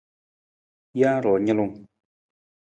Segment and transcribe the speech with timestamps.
[0.97, 1.75] Jee ru nalung.